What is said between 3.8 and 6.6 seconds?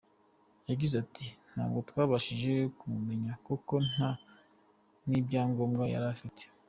nta n’ibyangombwa yari afite.